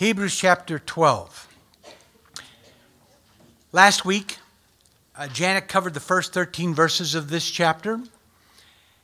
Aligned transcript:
Hebrews 0.00 0.34
chapter 0.34 0.78
12. 0.78 1.46
Last 3.70 4.02
week, 4.06 4.38
uh, 5.14 5.28
Janet 5.28 5.68
covered 5.68 5.92
the 5.92 6.00
first 6.00 6.32
13 6.32 6.72
verses 6.72 7.14
of 7.14 7.28
this 7.28 7.50
chapter. 7.50 8.00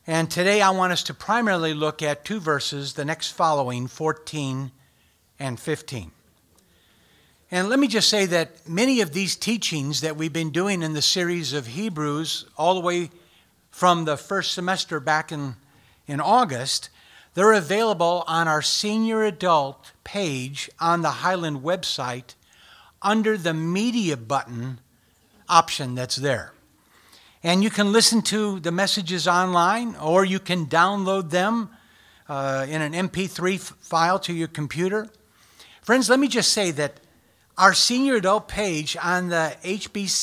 And 0.06 0.30
today 0.30 0.62
I 0.62 0.71
want 0.71 0.95
us 0.95 1.03
to 1.03 1.12
primarily 1.12 1.74
look 1.74 2.01
at 2.01 2.24
two 2.24 2.40
verses, 2.40 2.95
the 2.95 3.04
next 3.04 3.32
following, 3.32 3.88
14 3.88 4.71
and 5.38 5.61
15. 5.61 6.13
And 7.51 7.69
let 7.69 7.78
me 7.78 7.88
just 7.88 8.08
say 8.08 8.24
that 8.24 8.67
many 8.67 9.03
of 9.03 9.13
these 9.13 9.37
teachings 9.37 10.01
that 10.01 10.17
we've 10.17 10.33
been 10.33 10.49
doing 10.49 10.83
in 10.83 10.94
the 10.94 11.03
series 11.03 11.53
of 11.53 11.67
Hebrews, 11.67 12.47
all 12.56 12.72
the 12.72 12.81
way 12.81 13.10
from 13.71 14.06
the 14.06 14.17
first 14.17 14.54
semester 14.54 14.99
back 14.99 15.31
in, 15.31 15.56
in 16.06 16.23
August, 16.23 16.88
they're 17.37 17.52
available 17.52 18.24
on 18.27 18.48
our 18.48 18.62
senior 18.62 19.23
adult 19.23 19.92
page 20.05 20.68
on 20.80 21.02
the 21.02 21.10
Highland 21.10 21.59
website 21.59 22.34
under 23.02 23.36
the 23.36 23.52
media 23.52 24.16
button 24.16 24.80
option 25.46 25.94
that's 25.94 26.16
there. 26.16 26.54
And 27.42 27.62
you 27.62 27.68
can 27.68 27.92
listen 27.92 28.22
to 28.22 28.58
the 28.60 28.72
messages 28.72 29.28
online 29.28 29.96
or 29.96 30.24
you 30.24 30.38
can 30.38 30.64
download 30.64 31.28
them 31.28 31.68
uh, 32.27 32.64
in 32.66 32.80
an 32.80 32.94
MP3 32.94 33.56
f- 33.56 33.77
file 33.80 34.18
to 34.20 34.32
your 34.32 34.48
computer. 34.48 35.10
Friends, 35.82 36.08
let 36.08 36.18
me 36.18 36.28
just 36.28 36.55
say 36.55 36.70
that 36.70 37.00
our 37.58 37.74
senior 37.74 38.14
adult 38.14 38.48
page 38.48 38.96
on 39.02 39.28
the 39.28 39.55
hbcwaco.org 39.62 40.22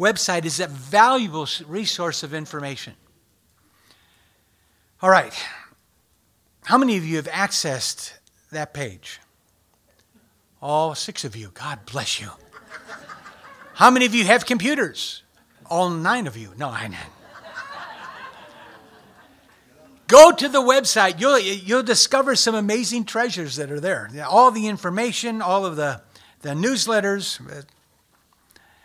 website 0.00 0.44
is 0.44 0.58
a 0.58 0.66
valuable 0.66 1.46
resource 1.68 2.24
of 2.24 2.34
information. 2.34 2.96
All 5.02 5.08
right. 5.08 5.34
How 6.64 6.76
many 6.76 6.98
of 6.98 7.04
you 7.06 7.16
have 7.16 7.26
accessed 7.26 8.12
that 8.52 8.74
page? 8.74 9.18
All 10.60 10.94
six 10.94 11.24
of 11.24 11.34
you. 11.34 11.50
God 11.54 11.86
bless 11.86 12.20
you. 12.20 12.28
How 13.74 13.90
many 13.90 14.04
of 14.04 14.14
you 14.14 14.24
have 14.26 14.44
computers? 14.44 15.22
All 15.70 15.88
nine 15.88 16.26
of 16.26 16.36
you. 16.36 16.52
No, 16.58 16.68
I 16.68 16.88
know. 16.88 16.98
Go 20.06 20.32
to 20.32 20.48
the 20.48 20.60
website. 20.60 21.18
You'll, 21.18 21.38
you'll 21.38 21.82
discover 21.82 22.36
some 22.36 22.54
amazing 22.54 23.04
treasures 23.04 23.56
that 23.56 23.70
are 23.70 23.80
there. 23.80 24.10
All 24.28 24.50
the 24.50 24.66
information, 24.66 25.40
all 25.40 25.64
of 25.64 25.76
the, 25.76 26.02
the 26.42 26.50
newsletters. 26.50 27.40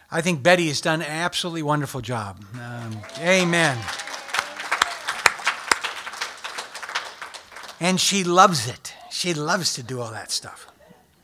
I 0.10 0.22
think 0.22 0.44
Betty 0.44 0.68
has 0.68 0.80
done 0.80 1.02
an 1.02 1.10
absolutely 1.10 1.64
wonderful 1.64 2.00
job. 2.00 2.46
Um, 2.54 3.02
amen. 3.20 3.78
And 7.86 8.02
she 8.02 8.24
loves 8.24 8.68
it. 8.68 8.96
She 9.12 9.36
loves 9.36 9.76
to 9.76 9.84
do 9.84 10.02
all 10.02 10.10
that 10.10 10.32
stuff. 10.32 10.66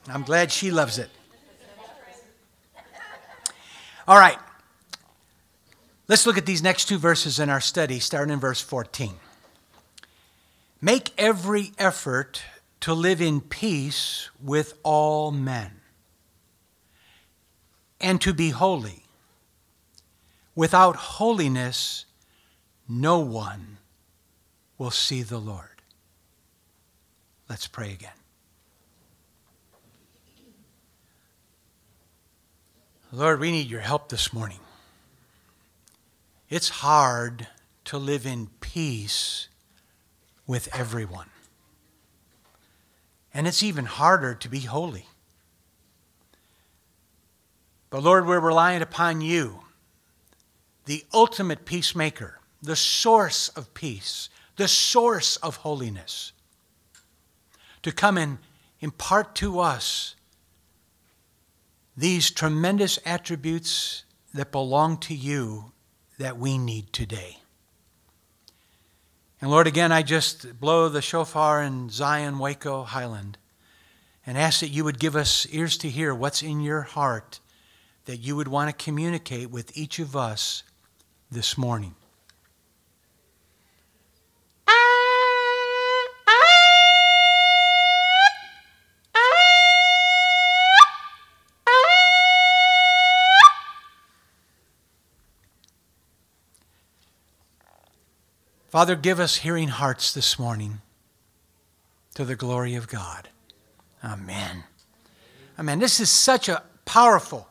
I'm 0.08 0.22
glad 0.22 0.52
she 0.52 0.70
loves 0.70 1.00
it. 1.00 1.10
All 4.08 4.20
right. 4.20 4.38
Let's 6.08 6.28
look 6.28 6.38
at 6.38 6.46
these 6.46 6.62
next 6.62 6.86
two 6.86 7.00
verses 7.00 7.40
in 7.40 7.50
our 7.50 7.62
study, 7.62 8.00
starting 8.00 8.32
in 8.32 8.40
verse 8.40 8.62
14. 8.62 9.16
Make 10.80 11.10
every 11.18 11.72
effort 11.80 12.44
to 12.82 12.94
live 12.94 13.22
in 13.22 13.42
peace 13.42 14.30
with 14.40 14.76
all 14.84 15.32
men 15.32 15.82
and 18.00 18.22
to 18.22 18.36
be 18.36 18.52
holy. 18.52 19.06
Without 20.54 20.96
holiness, 20.96 22.06
no 22.88 23.18
one 23.18 23.80
will 24.78 24.92
see 24.92 25.24
the 25.24 25.40
Lord. 25.40 25.71
Let's 27.52 27.68
pray 27.68 27.92
again. 27.92 28.14
Lord, 33.12 33.42
we 33.42 33.52
need 33.52 33.68
your 33.68 33.82
help 33.82 34.08
this 34.08 34.32
morning. 34.32 34.62
It's 36.50 36.70
hard 36.70 37.48
to 37.84 37.98
live 37.98 38.26
in 38.26 38.48
peace 38.62 39.50
with 40.48 40.74
everyone. 40.74 41.28
And 43.34 43.46
it's 43.50 43.62
even 43.62 43.84
harder 43.84 44.34
to 44.34 44.48
be 44.48 44.62
holy. 44.62 45.08
But 47.90 48.02
Lord, 48.02 48.28
we're 48.28 48.40
relying 48.40 48.82
upon 48.82 49.20
you, 49.20 49.60
the 50.86 51.04
ultimate 51.14 51.66
peacemaker, 51.66 52.40
the 52.62 52.78
source 52.78 53.50
of 53.50 53.74
peace, 53.74 54.30
the 54.56 54.70
source 54.70 55.36
of 55.36 55.58
holiness, 55.58 56.32
to 57.84 57.92
come 57.92 58.18
and 58.18 58.38
impart 58.80 59.36
to 59.36 59.60
us 59.60 60.16
these 61.96 62.32
tremendous 62.32 63.00
attributes 63.06 64.04
that 64.34 64.52
belong 64.52 64.98
to 64.98 65.14
you 65.14 65.72
that 66.18 66.38
we 66.38 66.58
need 66.58 66.94
today. 66.94 67.38
And 69.42 69.50
Lord, 69.50 69.68
again, 69.68 69.92
I 69.92 70.04
just 70.04 70.60
blow 70.60 70.88
the 70.88 71.02
shofar 71.02 71.64
in 71.64 71.90
Zion, 71.90 72.38
Waco, 72.38 72.84
Highland, 72.84 73.40
and 74.26 74.38
ask 74.38 74.60
that 74.60 74.70
you 74.70 74.84
would 74.84 75.00
give 75.00 75.16
us 75.16 75.48
ears 75.52 75.78
to 75.80 75.90
hear 75.90 76.14
what's 76.14 76.44
in 76.44 76.62
your 76.62 76.82
heart, 76.82 77.40
that 78.06 78.18
you 78.18 78.36
would 78.36 78.48
want 78.48 78.70
to 78.70 78.84
communicate 78.86 79.50
with 79.50 79.76
each 79.76 79.98
of 79.98 80.16
us 80.16 80.64
this 81.32 81.58
morning. 81.58 81.96
Father, 98.72 98.96
give 98.96 99.20
us 99.20 99.36
hearing 99.36 99.68
hearts 99.68 100.14
this 100.14 100.40
morning 100.40 100.80
to 102.14 102.24
the 102.24 102.38
glory 102.38 102.76
of 102.76 102.88
God. 102.88 103.28
Amen. 104.02 104.64
Amen. 105.60 105.80
This 105.80 106.00
is 106.00 106.10
such 106.10 106.48
a 106.48 106.64
powerful 106.86 107.50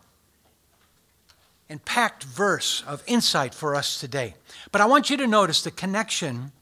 and 1.69 1.85
packed 1.85 2.25
verse 2.25 2.83
of 2.87 3.03
insight 3.07 3.55
for 3.55 3.75
us 3.75 4.01
today. 4.01 4.35
But 4.73 4.81
I 4.81 4.87
want 4.87 5.11
you 5.11 5.19
to 5.19 5.27
notice 5.27 5.63
the 5.63 5.71
connection 5.71 6.53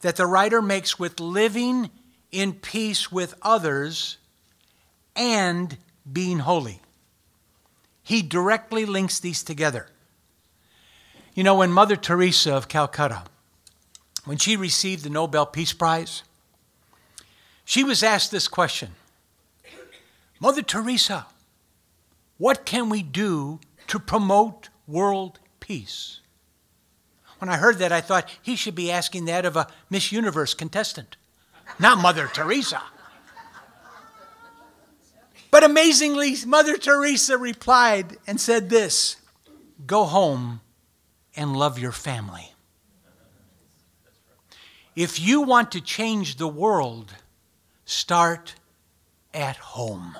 that 0.00 0.16
the 0.16 0.26
writer 0.26 0.60
makes 0.60 0.98
with 0.98 1.20
living 1.20 1.88
in 2.32 2.54
peace 2.54 3.12
with 3.12 3.36
others 3.40 4.16
and 5.14 5.78
being 6.12 6.40
holy. 6.40 6.80
He 8.02 8.20
directly 8.20 8.84
links 8.84 9.20
these 9.20 9.44
together. 9.44 9.86
You 11.34 11.44
know, 11.44 11.54
when 11.54 11.70
Mother 11.70 11.94
Teresa 11.94 12.52
of 12.52 12.66
Calcutta 12.66 13.22
when 14.24 14.38
she 14.38 14.56
received 14.56 15.04
the 15.04 15.10
Nobel 15.10 15.46
Peace 15.46 15.72
Prize, 15.72 16.22
she 17.64 17.84
was 17.84 18.02
asked 18.02 18.30
this 18.30 18.48
question 18.48 18.90
Mother 20.40 20.62
Teresa, 20.62 21.26
what 22.38 22.64
can 22.64 22.88
we 22.88 23.02
do 23.02 23.60
to 23.86 23.98
promote 23.98 24.68
world 24.86 25.38
peace? 25.60 26.20
When 27.38 27.48
I 27.48 27.56
heard 27.56 27.78
that, 27.78 27.92
I 27.92 28.00
thought 28.00 28.30
he 28.40 28.56
should 28.56 28.74
be 28.74 28.90
asking 28.90 29.24
that 29.24 29.44
of 29.44 29.56
a 29.56 29.68
Miss 29.90 30.12
Universe 30.12 30.54
contestant, 30.54 31.16
not 31.78 31.98
Mother 31.98 32.28
Teresa. 32.32 32.82
But 35.50 35.64
amazingly, 35.64 36.34
Mother 36.46 36.78
Teresa 36.78 37.36
replied 37.36 38.16
and 38.26 38.40
said 38.40 38.70
this 38.70 39.16
Go 39.86 40.04
home 40.04 40.60
and 41.36 41.56
love 41.56 41.78
your 41.78 41.92
family. 41.92 42.51
If 44.94 45.20
you 45.20 45.42
want 45.42 45.72
to 45.72 45.80
change 45.80 46.36
the 46.36 46.48
world, 46.48 47.14
start 47.84 48.54
at 49.32 49.56
home. 49.56 50.16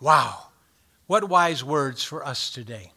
Wow. 0.00 0.48
What 1.06 1.28
wise 1.28 1.64
words 1.64 2.04
for 2.04 2.24
us 2.24 2.50
today. 2.50 2.92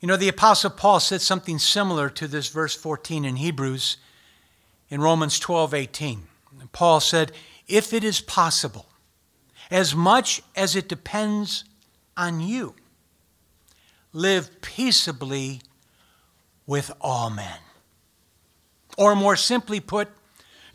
You 0.00 0.08
know, 0.08 0.16
the 0.16 0.28
Apostle 0.28 0.70
Paul 0.70 0.98
said 0.98 1.20
something 1.20 1.58
similar 1.58 2.08
to 2.10 2.26
this 2.26 2.48
verse 2.48 2.74
14 2.74 3.24
in 3.24 3.36
Hebrews 3.36 3.98
in 4.88 5.00
Romans 5.00 5.38
12 5.38 5.74
18. 5.74 6.22
Paul 6.72 7.00
said, 7.00 7.32
If 7.68 7.92
it 7.92 8.02
is 8.02 8.20
possible, 8.20 8.86
as 9.70 9.94
much 9.94 10.42
as 10.56 10.74
it 10.74 10.88
depends 10.88 11.64
on 12.16 12.40
you, 12.40 12.74
live 14.12 14.60
peaceably 14.60 15.60
with 16.66 16.90
all 17.00 17.30
men. 17.30 17.58
Or 18.96 19.14
more 19.14 19.36
simply 19.36 19.80
put, 19.80 20.08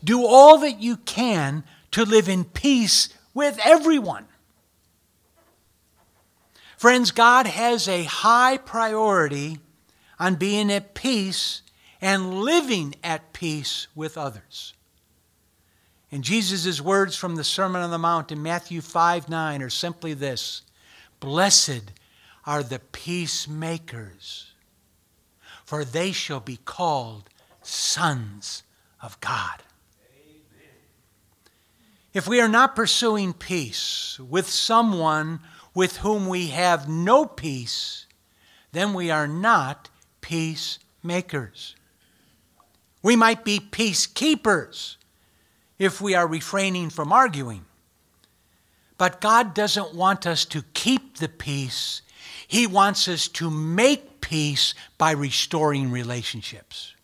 do 0.02 0.24
all 0.26 0.58
that 0.58 0.80
you 0.80 0.96
can 0.96 1.64
to 1.92 2.04
live 2.04 2.28
in 2.28 2.44
peace 2.44 3.08
with 3.34 3.58
everyone. 3.64 4.26
Friends, 6.76 7.10
God 7.10 7.46
has 7.46 7.88
a 7.88 8.04
high 8.04 8.56
priority 8.56 9.58
on 10.18 10.36
being 10.36 10.70
at 10.70 10.94
peace 10.94 11.62
and 12.00 12.40
living 12.40 12.94
at 13.02 13.32
peace 13.32 13.88
with 13.94 14.16
others. 14.16 14.74
And 16.10 16.24
Jesus' 16.24 16.80
words 16.80 17.16
from 17.16 17.36
the 17.36 17.44
Sermon 17.44 17.82
on 17.82 17.90
the 17.90 17.98
Mount 17.98 18.32
in 18.32 18.42
Matthew 18.42 18.80
5 18.80 19.28
9 19.28 19.62
are 19.62 19.70
simply 19.70 20.14
this 20.14 20.62
Blessed 21.20 21.92
are 22.46 22.62
the 22.62 22.78
peacemakers, 22.78 24.52
for 25.68 25.84
they 25.84 26.12
shall 26.12 26.40
be 26.40 26.56
called 26.64 27.28
sons 27.60 28.62
of 29.02 29.20
God. 29.20 29.62
If 32.14 32.26
we 32.26 32.40
are 32.40 32.48
not 32.48 32.74
pursuing 32.74 33.34
peace 33.34 34.18
with 34.18 34.48
someone 34.48 35.40
with 35.74 35.98
whom 35.98 36.26
we 36.26 36.46
have 36.46 36.88
no 36.88 37.26
peace, 37.26 38.06
then 38.72 38.94
we 38.94 39.10
are 39.10 39.28
not 39.28 39.90
peacemakers. 40.22 41.76
We 43.02 43.14
might 43.14 43.44
be 43.44 43.60
peacekeepers 43.60 44.96
if 45.78 46.00
we 46.00 46.14
are 46.14 46.26
refraining 46.26 46.88
from 46.88 47.12
arguing. 47.12 47.66
But 48.96 49.20
God 49.20 49.52
doesn't 49.52 49.94
want 49.94 50.26
us 50.26 50.46
to 50.46 50.64
keep 50.72 51.18
the 51.18 51.28
peace, 51.28 52.00
He 52.46 52.66
wants 52.66 53.08
us 53.08 53.28
to 53.28 53.50
make 53.50 54.20
peace 54.20 54.74
by 54.96 55.12
restoring 55.12 55.90
relationships. 55.90 56.94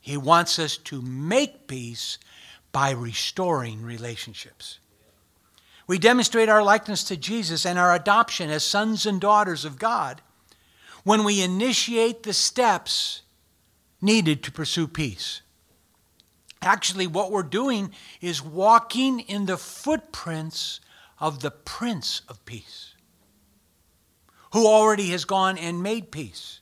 He 0.00 0.16
wants 0.16 0.58
us 0.58 0.76
to 0.78 1.02
make 1.02 1.66
peace 1.66 2.18
by 2.72 2.90
restoring 2.90 3.82
relationships. 3.82 4.78
We 5.86 5.98
demonstrate 5.98 6.48
our 6.48 6.62
likeness 6.62 7.02
to 7.04 7.16
Jesus 7.16 7.64
and 7.64 7.78
our 7.78 7.94
adoption 7.94 8.50
as 8.50 8.62
sons 8.62 9.06
and 9.06 9.20
daughters 9.20 9.64
of 9.64 9.78
God 9.78 10.20
when 11.02 11.24
we 11.24 11.42
initiate 11.42 12.22
the 12.22 12.34
steps 12.34 13.22
needed 14.00 14.42
to 14.42 14.52
pursue 14.52 14.86
peace. 14.86 15.40
Actually, 16.60 17.06
what 17.06 17.30
we're 17.30 17.42
doing 17.42 17.92
is 18.20 18.42
walking 18.42 19.20
in 19.20 19.46
the 19.46 19.56
footprints 19.56 20.80
of 21.18 21.40
the 21.40 21.50
Prince 21.50 22.22
of 22.28 22.44
Peace, 22.44 22.94
who 24.52 24.66
already 24.66 25.10
has 25.10 25.24
gone 25.24 25.58
and 25.58 25.82
made 25.82 26.10
peace. 26.10 26.60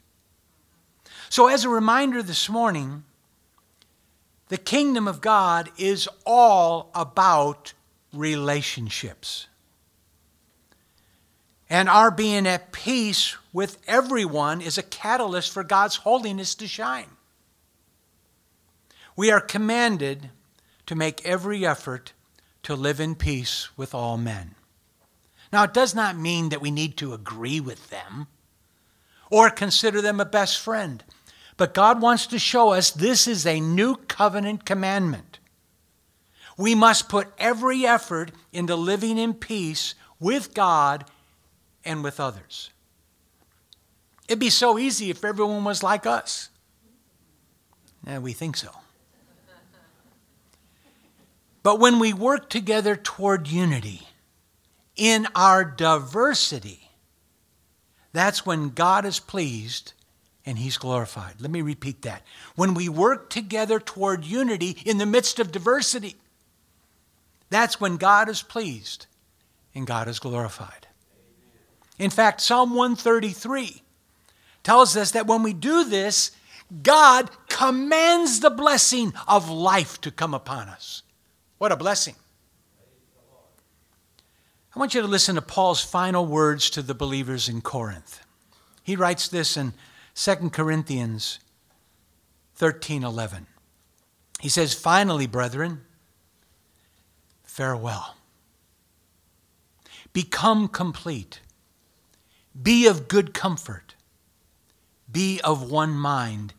So, 1.28 1.48
as 1.48 1.64
a 1.64 1.68
reminder 1.68 2.22
this 2.22 2.48
morning, 2.48 3.04
the 4.48 4.56
kingdom 4.56 5.08
of 5.08 5.20
God 5.20 5.70
is 5.76 6.08
all 6.24 6.90
about 6.94 7.72
relationships. 8.12 9.48
And 11.68 11.88
our 11.88 12.10
being 12.10 12.46
at 12.46 12.70
peace 12.72 13.36
with 13.52 13.78
everyone 13.88 14.60
is 14.60 14.78
a 14.78 14.82
catalyst 14.82 15.52
for 15.52 15.64
God's 15.64 15.96
holiness 15.96 16.54
to 16.56 16.68
shine. 16.68 17.10
We 19.16 19.30
are 19.30 19.40
commanded 19.40 20.30
to 20.86 20.94
make 20.94 21.24
every 21.24 21.66
effort 21.66 22.12
to 22.62 22.74
live 22.76 23.00
in 23.00 23.14
peace 23.14 23.68
with 23.76 23.94
all 23.94 24.16
men. 24.16 24.55
Now, 25.52 25.64
it 25.64 25.74
does 25.74 25.94
not 25.94 26.16
mean 26.16 26.48
that 26.48 26.60
we 26.60 26.70
need 26.70 26.96
to 26.98 27.12
agree 27.12 27.60
with 27.60 27.90
them 27.90 28.26
or 29.30 29.50
consider 29.50 30.00
them 30.00 30.20
a 30.20 30.24
best 30.24 30.58
friend. 30.60 31.04
But 31.56 31.74
God 31.74 32.02
wants 32.02 32.26
to 32.28 32.38
show 32.38 32.70
us 32.70 32.90
this 32.90 33.26
is 33.26 33.46
a 33.46 33.60
new 33.60 33.96
covenant 33.96 34.64
commandment. 34.64 35.38
We 36.58 36.74
must 36.74 37.08
put 37.08 37.28
every 37.38 37.86
effort 37.86 38.32
into 38.52 38.76
living 38.76 39.18
in 39.18 39.34
peace 39.34 39.94
with 40.18 40.54
God 40.54 41.04
and 41.84 42.02
with 42.02 42.18
others. 42.18 42.70
It'd 44.28 44.40
be 44.40 44.50
so 44.50 44.78
easy 44.78 45.10
if 45.10 45.24
everyone 45.24 45.64
was 45.64 45.82
like 45.82 46.06
us. 46.06 46.50
Yeah, 48.06 48.18
we 48.18 48.32
think 48.32 48.56
so. 48.56 48.70
But 51.62 51.80
when 51.80 51.98
we 51.98 52.12
work 52.12 52.48
together 52.48 52.96
toward 52.96 53.48
unity 53.48 54.08
in 54.96 55.26
our 55.34 55.64
diversity, 55.64 56.90
that's 58.12 58.46
when 58.46 58.70
God 58.70 59.04
is 59.04 59.20
pleased 59.20 59.92
and 60.44 60.58
he's 60.58 60.78
glorified. 60.78 61.40
Let 61.40 61.50
me 61.50 61.60
repeat 61.60 62.02
that. 62.02 62.22
When 62.54 62.74
we 62.74 62.88
work 62.88 63.28
together 63.28 63.80
toward 63.80 64.24
unity 64.24 64.78
in 64.84 64.98
the 64.98 65.06
midst 65.06 65.38
of 65.38 65.52
diversity, 65.52 66.16
that's 67.50 67.80
when 67.80 67.96
God 67.96 68.28
is 68.28 68.42
pleased 68.42 69.06
and 69.74 69.86
God 69.86 70.08
is 70.08 70.18
glorified. 70.18 70.86
In 71.98 72.10
fact, 72.10 72.40
Psalm 72.40 72.70
133 72.70 73.82
tells 74.62 74.96
us 74.96 75.12
that 75.12 75.26
when 75.26 75.42
we 75.42 75.52
do 75.52 75.84
this, 75.84 76.30
God 76.82 77.30
commands 77.48 78.40
the 78.40 78.50
blessing 78.50 79.12
of 79.28 79.48
life 79.48 80.00
to 80.00 80.10
come 80.10 80.34
upon 80.34 80.68
us. 80.68 81.02
What 81.58 81.72
a 81.72 81.76
blessing. 81.76 82.16
I 84.76 84.78
want 84.78 84.92
you 84.92 85.00
to 85.00 85.06
listen 85.06 85.36
to 85.36 85.42
Paul's 85.42 85.82
final 85.82 86.26
words 86.26 86.68
to 86.70 86.82
the 86.82 86.92
believers 86.92 87.48
in 87.48 87.62
Corinth. 87.62 88.20
He 88.82 88.94
writes 88.94 89.26
this 89.26 89.56
in 89.56 89.72
2 90.14 90.52
Corinthians 90.52 91.38
13:11. 92.58 93.46
He 94.38 94.50
says, 94.50 94.74
"Finally, 94.74 95.28
brethren, 95.28 95.86
farewell. 97.42 98.16
Become 100.12 100.68
complete. 100.68 101.40
Be 102.60 102.86
of 102.86 103.08
good 103.08 103.32
comfort. 103.32 103.94
Be 105.10 105.40
of 105.40 105.62
one 105.62 105.94
mind 105.94 106.52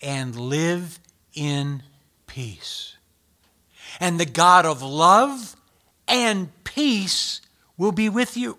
and 0.00 0.34
live 0.34 0.98
in 1.34 1.84
peace. 2.26 2.96
And 4.00 4.18
the 4.18 4.26
God 4.26 4.66
of 4.66 4.82
love 4.82 5.54
and 6.08 6.52
peace 6.64 7.40
will 7.80 7.92
be 7.92 8.10
with 8.10 8.36
you." 8.36 8.58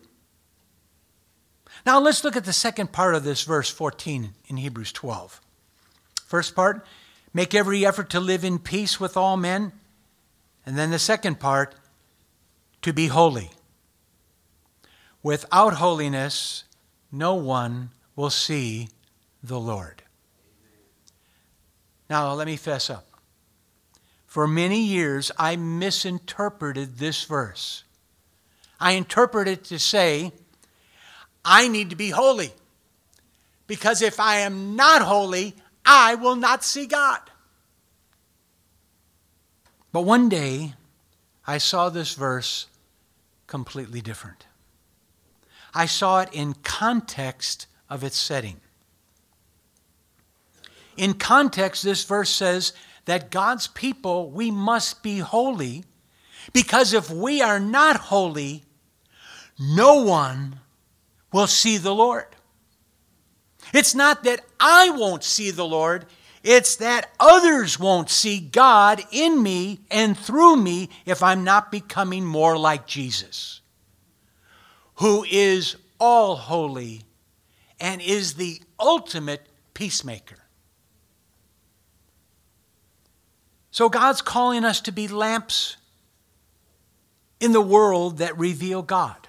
Now 1.85 1.99
let's 1.99 2.23
look 2.23 2.35
at 2.35 2.45
the 2.45 2.53
second 2.53 2.91
part 2.91 3.13
of 3.13 3.23
this 3.23 3.43
verse 3.43 3.69
14 3.69 4.33
in 4.47 4.57
Hebrews 4.57 4.91
12. 4.91 5.39
First 6.25 6.55
part, 6.55 6.85
make 7.33 7.53
every 7.53 7.85
effort 7.85 8.09
to 8.09 8.19
live 8.19 8.43
in 8.43 8.57
peace 8.57 8.99
with 8.99 9.15
all 9.15 9.37
men. 9.37 9.73
And 10.65 10.77
then 10.77 10.89
the 10.89 10.99
second 10.99 11.39
part, 11.39 11.75
to 12.81 12.93
be 12.93 13.07
holy. 13.07 13.51
Without 15.21 15.75
holiness, 15.75 16.63
no 17.11 17.35
one 17.35 17.91
will 18.15 18.31
see 18.31 18.89
the 19.43 19.59
Lord. 19.59 20.03
Now, 22.09 22.33
let 22.33 22.47
me 22.47 22.57
fess 22.57 22.89
up. 22.89 23.07
For 24.25 24.47
many 24.47 24.81
years, 24.81 25.31
I 25.37 25.55
misinterpreted 25.57 26.97
this 26.97 27.23
verse. 27.23 27.83
I 28.81 28.93
interpret 28.93 29.47
it 29.47 29.63
to 29.65 29.77
say, 29.77 30.31
I 31.45 31.67
need 31.67 31.91
to 31.91 31.95
be 31.95 32.09
holy. 32.09 32.51
Because 33.67 34.01
if 34.01 34.19
I 34.19 34.37
am 34.37 34.75
not 34.75 35.03
holy, 35.03 35.55
I 35.85 36.15
will 36.15 36.35
not 36.35 36.63
see 36.63 36.87
God. 36.87 37.19
But 39.93 40.01
one 40.01 40.29
day, 40.29 40.73
I 41.45 41.59
saw 41.59 41.89
this 41.89 42.15
verse 42.15 42.65
completely 43.45 44.01
different. 44.01 44.47
I 45.75 45.85
saw 45.85 46.21
it 46.21 46.29
in 46.33 46.55
context 46.63 47.67
of 47.87 48.03
its 48.03 48.17
setting. 48.17 48.61
In 50.97 51.13
context, 51.13 51.83
this 51.83 52.03
verse 52.03 52.31
says 52.31 52.73
that 53.05 53.29
God's 53.29 53.67
people, 53.67 54.31
we 54.31 54.49
must 54.49 55.03
be 55.03 55.19
holy 55.19 55.83
because 56.51 56.93
if 56.93 57.09
we 57.09 57.41
are 57.41 57.59
not 57.59 57.97
holy, 57.97 58.63
no 59.59 60.03
one 60.03 60.59
will 61.31 61.47
see 61.47 61.77
the 61.77 61.93
Lord. 61.93 62.25
It's 63.73 63.95
not 63.95 64.23
that 64.23 64.41
I 64.59 64.89
won't 64.89 65.23
see 65.23 65.51
the 65.51 65.65
Lord, 65.65 66.05
it's 66.43 66.77
that 66.77 67.11
others 67.19 67.79
won't 67.79 68.09
see 68.09 68.39
God 68.39 69.01
in 69.11 69.41
me 69.41 69.81
and 69.91 70.17
through 70.17 70.57
me 70.57 70.89
if 71.05 71.21
I'm 71.21 71.43
not 71.43 71.71
becoming 71.71 72.25
more 72.25 72.57
like 72.57 72.87
Jesus, 72.87 73.61
who 74.95 75.23
is 75.29 75.75
all 75.99 76.35
holy 76.35 77.03
and 77.79 78.01
is 78.01 78.33
the 78.33 78.59
ultimate 78.79 79.45
peacemaker. 79.73 80.37
So 83.69 83.87
God's 83.87 84.21
calling 84.21 84.65
us 84.65 84.81
to 84.81 84.91
be 84.91 85.07
lamps 85.07 85.77
in 87.39 87.53
the 87.53 87.61
world 87.61 88.17
that 88.17 88.37
reveal 88.37 88.81
God 88.81 89.27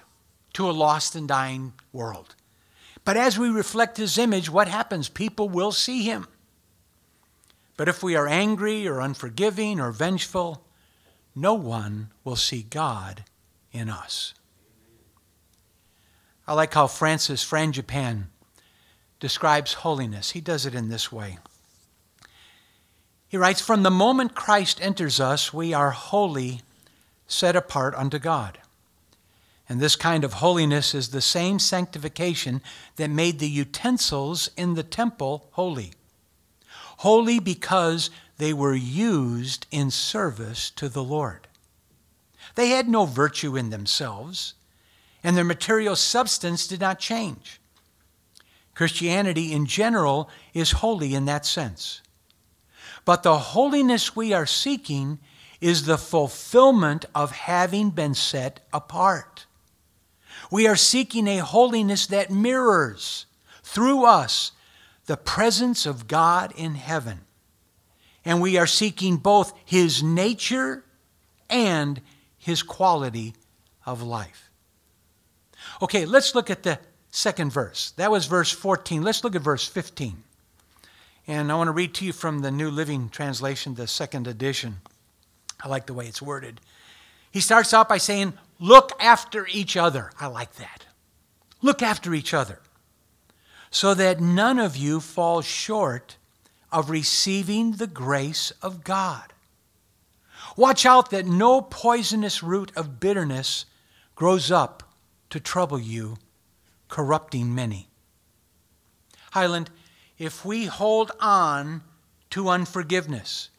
to 0.53 0.69
a 0.69 0.71
lost 0.71 1.15
and 1.15 1.27
dying 1.27 1.73
world. 1.91 2.35
But 3.05 3.17
as 3.17 3.37
we 3.37 3.49
reflect 3.49 3.97
his 3.97 4.17
image, 4.17 4.49
what 4.49 4.67
happens? 4.67 5.09
People 5.09 5.49
will 5.49 5.71
see 5.71 6.03
him. 6.03 6.27
But 7.75 7.89
if 7.89 8.03
we 8.03 8.15
are 8.15 8.27
angry 8.27 8.87
or 8.87 8.99
unforgiving 8.99 9.79
or 9.79 9.91
vengeful, 9.91 10.63
no 11.35 11.53
one 11.53 12.09
will 12.23 12.35
see 12.35 12.63
God 12.63 13.23
in 13.71 13.89
us. 13.89 14.33
I 16.47 16.53
like 16.53 16.73
how 16.73 16.87
Francis 16.87 17.43
Frangipane 17.43 18.25
describes 19.19 19.73
holiness. 19.73 20.31
He 20.31 20.41
does 20.41 20.65
it 20.65 20.75
in 20.75 20.89
this 20.89 21.11
way. 21.11 21.37
He 23.27 23.37
writes, 23.37 23.61
From 23.61 23.83
the 23.83 23.89
moment 23.89 24.35
Christ 24.35 24.79
enters 24.81 25.19
us, 25.19 25.53
we 25.53 25.73
are 25.73 25.91
wholly 25.91 26.61
set 27.25 27.55
apart 27.55 27.95
unto 27.95 28.19
God. 28.19 28.59
And 29.69 29.79
this 29.79 29.95
kind 29.95 30.23
of 30.23 30.33
holiness 30.33 30.93
is 30.93 31.09
the 31.09 31.21
same 31.21 31.57
sanctification 31.57 32.61
that 32.97 33.09
made 33.09 33.39
the 33.39 33.47
utensils 33.47 34.49
in 34.57 34.73
the 34.73 34.83
temple 34.83 35.47
holy. 35.51 35.93
Holy 36.97 37.39
because 37.39 38.09
they 38.37 38.53
were 38.53 38.75
used 38.75 39.65
in 39.71 39.89
service 39.89 40.69
to 40.71 40.89
the 40.89 41.03
Lord. 41.03 41.47
They 42.55 42.69
had 42.69 42.89
no 42.89 43.05
virtue 43.05 43.55
in 43.55 43.69
themselves, 43.69 44.53
and 45.23 45.35
their 45.35 45.43
material 45.43 45.95
substance 45.95 46.67
did 46.67 46.81
not 46.81 46.99
change. 46.99 47.61
Christianity 48.75 49.53
in 49.53 49.65
general 49.65 50.29
is 50.53 50.71
holy 50.71 51.13
in 51.13 51.25
that 51.25 51.45
sense. 51.45 52.01
But 53.05 53.23
the 53.23 53.37
holiness 53.37 54.15
we 54.15 54.33
are 54.33 54.45
seeking 54.45 55.19
is 55.61 55.85
the 55.85 55.97
fulfillment 55.97 57.05
of 57.15 57.31
having 57.31 57.89
been 57.91 58.13
set 58.13 58.59
apart. 58.73 59.45
We 60.53 60.67
are 60.67 60.75
seeking 60.75 61.27
a 61.27 61.39
holiness 61.39 62.05
that 62.05 62.29
mirrors 62.29 63.25
through 63.63 64.05
us 64.05 64.51
the 65.07 65.17
presence 65.17 65.87
of 65.87 66.07
God 66.07 66.53
in 66.55 66.75
heaven. 66.75 67.21
And 68.23 68.39
we 68.39 68.57
are 68.57 68.67
seeking 68.67 69.17
both 69.17 69.51
His 69.65 70.03
nature 70.03 70.83
and 71.49 71.99
His 72.37 72.61
quality 72.61 73.33
of 73.83 74.03
life. 74.03 74.51
Okay, 75.81 76.05
let's 76.05 76.35
look 76.35 76.51
at 76.51 76.61
the 76.61 76.77
second 77.09 77.51
verse. 77.51 77.89
That 77.97 78.11
was 78.11 78.27
verse 78.27 78.51
14. 78.51 79.01
Let's 79.01 79.23
look 79.23 79.35
at 79.35 79.41
verse 79.41 79.67
15. 79.67 80.21
And 81.25 81.51
I 81.51 81.55
want 81.55 81.69
to 81.69 81.71
read 81.71 81.95
to 81.95 82.05
you 82.05 82.13
from 82.13 82.41
the 82.41 82.51
New 82.51 82.69
Living 82.69 83.09
Translation, 83.09 83.73
the 83.73 83.87
second 83.87 84.27
edition. 84.27 84.81
I 85.63 85.67
like 85.67 85.87
the 85.87 85.95
way 85.95 86.05
it's 86.05 86.21
worded. 86.21 86.61
He 87.31 87.39
starts 87.39 87.73
out 87.73 87.89
by 87.89 87.97
saying, 87.97 88.33
Look 88.59 88.91
after 88.99 89.47
each 89.47 89.75
other. 89.75 90.11
I 90.19 90.27
like 90.27 90.53
that. 90.55 90.85
Look 91.61 91.81
after 91.81 92.13
each 92.13 92.33
other 92.33 92.59
so 93.73 93.95
that 93.95 94.21
none 94.21 94.59
of 94.59 94.77
you 94.77 94.99
falls 94.99 95.45
short 95.45 96.17
of 96.71 96.91
receiving 96.91 97.73
the 97.73 97.87
grace 97.87 98.51
of 98.61 98.83
God. 98.83 99.33
Watch 100.55 100.85
out 100.85 101.09
that 101.09 101.25
no 101.25 101.61
poisonous 101.61 102.43
root 102.43 102.71
of 102.75 102.99
bitterness 102.99 103.65
grows 104.13 104.51
up 104.51 104.93
to 105.31 105.39
trouble 105.39 105.79
you, 105.79 106.17
corrupting 106.87 107.55
many. 107.55 107.87
Highland, 109.31 109.71
if 110.19 110.45
we 110.45 110.65
hold 110.65 111.11
on 111.19 111.81
to 112.29 112.49
unforgiveness, 112.49 113.49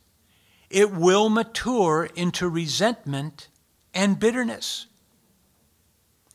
it 0.70 0.92
will 0.92 1.28
mature 1.28 2.08
into 2.14 2.48
resentment 2.48 3.48
and 3.94 4.18
bitterness. 4.18 4.86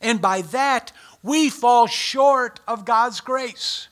And 0.01 0.21
by 0.21 0.41
that, 0.41 0.91
we 1.21 1.49
fall 1.49 1.87
short 1.87 2.59
of 2.67 2.85
God's 2.85 3.19
grace. 3.19 3.89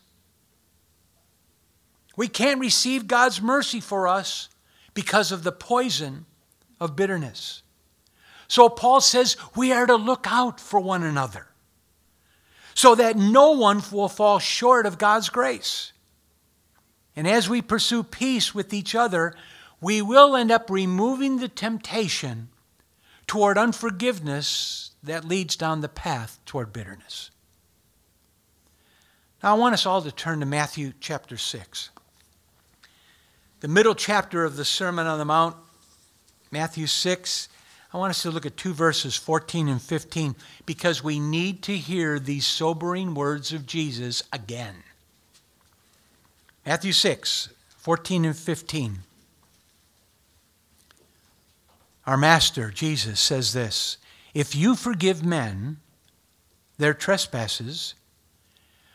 We 2.15 2.27
can't 2.27 2.59
receive 2.59 3.07
God's 3.07 3.41
mercy 3.41 3.79
for 3.79 4.07
us 4.07 4.50
because 4.93 5.31
of 5.31 5.43
the 5.43 5.51
poison 5.51 6.25
of 6.79 6.95
bitterness. 6.95 7.62
So 8.47 8.69
Paul 8.69 9.01
says 9.01 9.36
we 9.55 9.71
are 9.71 9.86
to 9.86 9.95
look 9.95 10.25
out 10.27 10.59
for 10.59 10.79
one 10.79 11.03
another 11.03 11.47
so 12.74 12.95
that 12.95 13.17
no 13.17 13.51
one 13.51 13.81
will 13.91 14.07
fall 14.07 14.39
short 14.39 14.86
of 14.86 14.97
God's 14.97 15.29
grace. 15.29 15.91
And 17.15 17.27
as 17.27 17.50
we 17.50 17.62
pursue 17.62 18.03
peace 18.03 18.55
with 18.55 18.74
each 18.74 18.95
other, 18.95 19.33
we 19.81 20.01
will 20.01 20.36
end 20.36 20.51
up 20.51 20.69
removing 20.69 21.38
the 21.38 21.50
temptation 21.50 22.50
toward 23.27 23.57
unforgiveness 23.57 24.91
that 25.03 25.25
leads 25.25 25.55
down 25.55 25.81
the 25.81 25.89
path 25.89 26.39
toward 26.46 26.74
bitterness. 26.74 27.29
Now, 29.43 29.55
I 29.55 29.57
want 29.60 29.74
us 29.74 29.86
all 29.86 30.01
to 30.01 30.12
turn 30.12 30.39
to 30.39 30.46
Matthew 30.46 30.93
chapter 31.00 31.38
6. 31.38 31.89
The 33.60 33.67
middle 33.67 33.96
chapter 33.96 34.43
of 34.43 34.55
the 34.55 34.65
Sermon 34.65 35.05
on 35.05 35.19
the 35.19 35.25
Mount, 35.25 35.55
Matthew 36.51 36.88
6. 36.88 37.50
I 37.93 37.98
want 37.98 38.12
us 38.12 38.22
to 38.24 38.31
look 38.31 38.46
at 38.46 38.57
two 38.57 38.74
verses, 38.74 39.15
14 39.15 39.67
and 39.67 39.81
15, 39.81 40.36
because 40.65 41.03
we 41.03 41.19
need 41.19 41.62
to 41.63 41.77
hear 41.77 42.19
these 42.19 42.46
sobering 42.46 43.13
words 43.13 43.53
of 43.53 43.65
Jesus 43.65 44.24
again. 44.34 44.75
Matthew 46.65 46.91
6, 46.91 47.50
14 47.77 48.25
and 48.25 48.36
15. 48.36 49.00
Our 52.07 52.17
Master, 52.17 52.71
Jesus, 52.71 53.19
says 53.19 53.51
this 53.51 53.97
If 54.33 54.55
you 54.55 54.75
forgive 54.75 55.23
men 55.25 55.77
their 56.77 56.93
trespasses, 56.93 57.95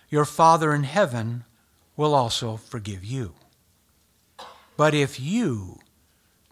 your 0.08 0.24
Father 0.24 0.74
in 0.74 0.84
heaven 0.84 1.44
will 1.94 2.14
also 2.14 2.56
forgive 2.56 3.04
you. 3.04 3.34
But 4.78 4.94
if 4.94 5.20
you 5.20 5.78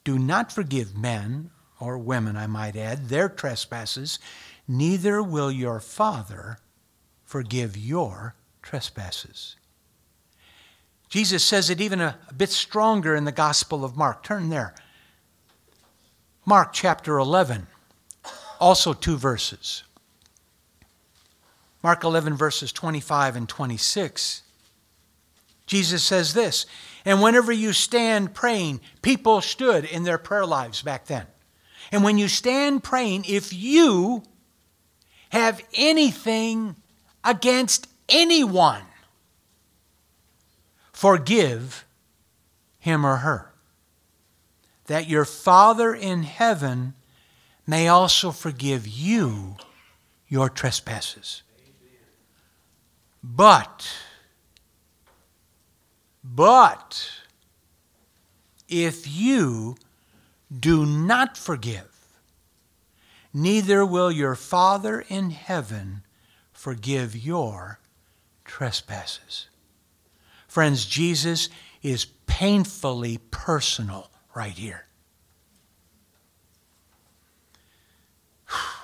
do 0.05 0.19
not 0.19 0.53
forgive 0.53 0.97
men, 0.97 1.51
or 1.81 1.97
women, 1.97 2.37
I 2.37 2.47
might 2.47 2.77
add, 2.77 3.09
their 3.09 3.31
trespasses, 3.31 4.19
neither 4.69 5.23
will 5.23 5.51
your 5.51 5.81
Father 5.81 6.59
forgive 7.25 7.77
your 7.77 8.35
trespasses. 8.63 9.57
Jesus 11.09 11.43
says 11.43 11.71
it 11.71 11.81
even 11.81 12.01
a, 12.01 12.19
a, 12.29 12.35
bit 12.35 12.51
stronger 12.51 13.17
in 13.17 13.25
the 13.25 13.33
Gospel 13.33 13.85
of 13.85 13.97
Mark. 13.97 14.23
Turn 14.23 14.51
there. 14.51 14.75
Mark 16.51 16.73
chapter 16.73 17.17
11, 17.17 17.69
also 18.59 18.93
two 18.93 19.17
verses. 19.17 19.85
Mark 21.81 22.03
11, 22.03 22.35
verses 22.35 22.73
25 22.73 23.37
and 23.37 23.49
26. 23.49 24.43
Jesus 25.69 26.03
says 26.03 26.35
this, 26.35 26.67
and 27.05 27.23
whenever 27.23 27.53
you 27.53 27.73
stand 27.73 28.35
praying, 28.35 28.81
people 29.01 29.41
stood 29.41 29.85
in 29.85 30.03
their 30.03 30.19
prayer 30.19 30.45
lives 30.45 30.83
back 30.83 31.07
then. 31.07 31.29
And 31.93 32.03
when 32.03 32.19
you 32.19 32.27
stand 32.27 32.83
praying, 32.83 33.27
if 33.29 33.53
you 33.53 34.25
have 35.29 35.63
anything 35.75 36.75
against 37.23 37.87
anyone, 38.09 38.83
forgive 40.91 41.85
him 42.81 43.07
or 43.07 43.19
her 43.19 43.50
that 44.91 45.09
your 45.09 45.25
Father 45.25 45.95
in 45.95 46.25
heaven 46.25 46.95
may 47.65 47.87
also 47.87 48.33
forgive 48.33 48.89
you 48.89 49.55
your 50.27 50.49
trespasses. 50.49 51.45
But, 53.23 53.89
but, 56.25 57.09
if 58.69 59.07
you 59.07 59.77
do 60.59 60.85
not 60.85 61.37
forgive, 61.37 62.09
neither 63.33 63.87
will 63.87 64.11
your 64.11 64.35
Father 64.35 65.05
in 65.09 65.31
heaven 65.31 66.03
forgive 66.53 67.15
your 67.15 67.79
trespasses. 68.45 69.47
Friends, 70.49 70.85
Jesus 70.85 71.49
is 71.81 72.07
painfully 72.27 73.19
personal 73.31 74.11
right 74.35 74.53
here. 74.53 74.87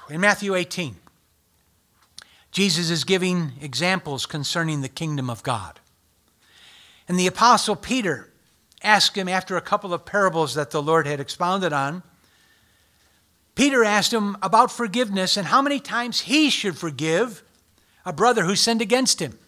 In 0.08 0.20
Matthew 0.20 0.54
18, 0.54 0.96
Jesus 2.52 2.90
is 2.90 3.04
giving 3.04 3.52
examples 3.60 4.24
concerning 4.24 4.80
the 4.80 4.88
kingdom 4.88 5.28
of 5.28 5.42
God. 5.42 5.80
And 7.08 7.18
the 7.18 7.26
Apostle 7.26 7.76
Peter 7.76 8.30
asked 8.82 9.16
him 9.16 9.28
after 9.28 9.56
a 9.56 9.60
couple 9.60 9.92
of 9.92 10.04
parables 10.04 10.54
that 10.54 10.70
the 10.70 10.82
Lord 10.82 11.06
had 11.06 11.20
expounded 11.20 11.72
on. 11.72 12.02
Peter 13.54 13.84
asked 13.84 14.12
him 14.12 14.36
about 14.42 14.70
forgiveness 14.70 15.36
and 15.36 15.48
how 15.48 15.60
many 15.60 15.80
times 15.80 16.20
he 16.20 16.50
should 16.50 16.76
forgive 16.76 17.42
a 18.04 18.12
brother 18.12 18.44
who 18.44 18.54
sinned 18.54 18.82
against 18.82 19.20
him. 19.20 19.38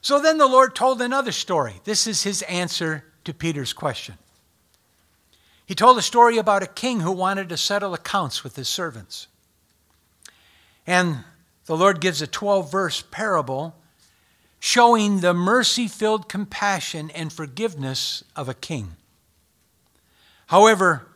So 0.00 0.20
then 0.20 0.38
the 0.38 0.46
Lord 0.46 0.74
told 0.74 1.00
another 1.00 1.32
story. 1.32 1.74
This 1.84 2.06
is 2.06 2.22
his 2.22 2.42
answer 2.42 3.04
to 3.24 3.34
Peter's 3.34 3.72
question. 3.72 4.16
He 5.68 5.74
told 5.74 5.98
a 5.98 6.02
story 6.02 6.38
about 6.38 6.62
a 6.62 6.66
king 6.66 7.00
who 7.00 7.12
wanted 7.12 7.50
to 7.50 7.58
settle 7.58 7.92
accounts 7.92 8.42
with 8.42 8.56
his 8.56 8.70
servants. 8.70 9.26
And 10.86 11.24
the 11.66 11.76
Lord 11.76 12.00
gives 12.00 12.22
a 12.22 12.26
12 12.26 12.72
verse 12.72 13.04
parable 13.10 13.76
showing 14.58 15.20
the 15.20 15.34
mercy 15.34 15.86
filled 15.86 16.26
compassion 16.26 17.10
and 17.10 17.30
forgiveness 17.30 18.24
of 18.34 18.48
a 18.48 18.54
king. 18.54 18.96
However, 20.46 21.06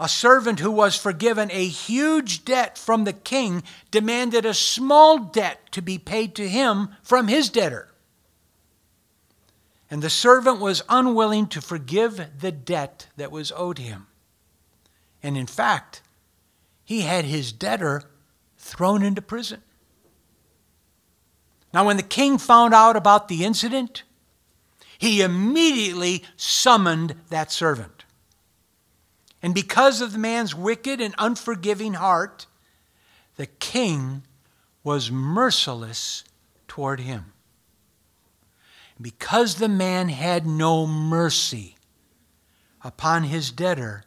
a 0.00 0.08
servant 0.08 0.60
who 0.60 0.70
was 0.70 0.96
forgiven 0.96 1.50
a 1.52 1.68
huge 1.68 2.46
debt 2.46 2.78
from 2.78 3.04
the 3.04 3.12
king 3.12 3.62
demanded 3.90 4.46
a 4.46 4.54
small 4.54 5.18
debt 5.18 5.70
to 5.72 5.82
be 5.82 5.98
paid 5.98 6.34
to 6.36 6.48
him 6.48 6.88
from 7.02 7.28
his 7.28 7.50
debtor. 7.50 7.91
And 9.92 10.00
the 10.00 10.08
servant 10.08 10.58
was 10.58 10.82
unwilling 10.88 11.48
to 11.48 11.60
forgive 11.60 12.40
the 12.40 12.50
debt 12.50 13.08
that 13.18 13.30
was 13.30 13.52
owed 13.54 13.76
him. 13.76 14.06
And 15.22 15.36
in 15.36 15.46
fact, 15.46 16.00
he 16.82 17.02
had 17.02 17.26
his 17.26 17.52
debtor 17.52 18.04
thrown 18.56 19.02
into 19.02 19.20
prison. 19.20 19.60
Now, 21.74 21.84
when 21.84 21.98
the 21.98 22.02
king 22.02 22.38
found 22.38 22.72
out 22.72 22.96
about 22.96 23.28
the 23.28 23.44
incident, 23.44 24.04
he 24.96 25.20
immediately 25.20 26.24
summoned 26.38 27.14
that 27.28 27.52
servant. 27.52 28.06
And 29.42 29.54
because 29.54 30.00
of 30.00 30.12
the 30.12 30.18
man's 30.18 30.54
wicked 30.54 31.02
and 31.02 31.14
unforgiving 31.18 31.92
heart, 31.92 32.46
the 33.36 33.46
king 33.46 34.22
was 34.82 35.10
merciless 35.10 36.24
toward 36.66 37.00
him. 37.00 37.31
Because 39.02 39.56
the 39.56 39.68
man 39.68 40.08
had 40.08 40.46
no 40.46 40.86
mercy 40.86 41.76
upon 42.82 43.24
his 43.24 43.50
debtor, 43.50 44.04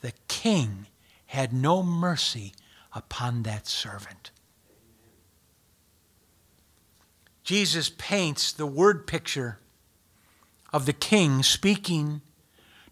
the 0.00 0.12
king 0.26 0.86
had 1.26 1.52
no 1.52 1.82
mercy 1.82 2.54
upon 2.94 3.42
that 3.42 3.66
servant. 3.66 4.30
Jesus 7.44 7.90
paints 7.90 8.50
the 8.50 8.66
word 8.66 9.06
picture 9.06 9.58
of 10.72 10.86
the 10.86 10.92
king 10.92 11.42
speaking 11.42 12.22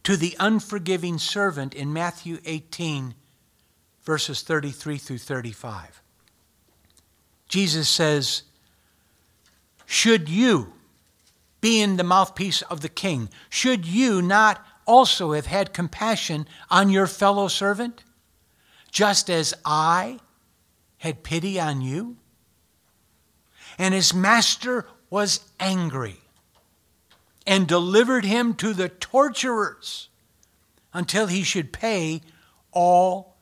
to 0.02 0.16
the 0.16 0.37
unforgiving 0.38 1.18
servant 1.18 1.75
in 1.75 1.92
Matthew 1.92 2.38
18, 2.44 3.14
verses 4.02 4.42
33 4.42 4.99
through 4.99 5.18
35. 5.18 6.02
Jesus 7.49 7.88
says, 7.88 8.42
Should 9.85 10.28
you, 10.28 10.73
being 11.61 11.97
the 11.97 12.05
mouthpiece 12.05 12.63
of 12.63 12.81
the 12.81 12.89
king, 12.89 13.29
should 13.49 13.87
you 13.87 14.23
not 14.23 14.65
also 14.87 15.33
have 15.33 15.47
had 15.47 15.75
compassion 15.75 16.47
on 16.71 16.91
your 16.91 17.07
fellow 17.07 17.49
servant, 17.49 18.05
just 18.91 19.29
as 19.29 19.55
I 19.65 20.21
had 20.99 21.23
pity 21.23 21.59
on 21.59 21.81
you? 21.81 22.17
And 23.79 23.95
his 23.95 24.15
master 24.15 24.87
was 25.11 25.41
angry 25.61 26.21
and 27.47 27.67
delivered 27.67 28.25
him 28.25 28.55
to 28.55 28.73
the 28.73 28.89
torturers 28.89 30.09
until 30.93 31.27
he 31.27 31.43
should 31.43 31.73
pay 31.73 32.23
all 32.73 33.37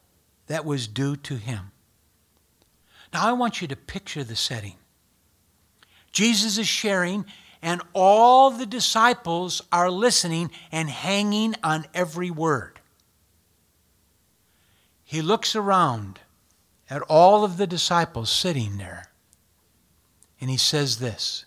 that 0.47 0.65
was 0.65 0.87
due 0.89 1.17
to 1.17 1.37
him. 1.37 1.71
Now, 3.13 3.29
I 3.29 3.33
want 3.33 3.63
you 3.63 3.69
to 3.69 3.77
picture 3.77 4.25
the 4.25 4.37
setting. 4.37 4.75
Jesus 6.11 6.59
is 6.59 6.67
sharing, 6.67 7.25
and 7.65 7.81
all 7.95 8.51
the 8.51 8.67
disciples 8.67 9.63
are 9.73 9.91
listening 9.91 10.51
and 10.71 10.91
hanging 10.91 11.55
on 11.65 11.87
every 11.95 12.31
word. 12.31 12.79
He 15.03 15.23
looks 15.23 15.57
around 15.57 16.21
at 16.91 17.01
all 17.09 17.43
of 17.43 17.57
the 17.57 17.67
disciples 17.67 18.29
sitting 18.29 18.77
there, 18.77 19.07
and 20.39 20.51
he 20.51 20.59
says 20.59 20.99
this 20.99 21.47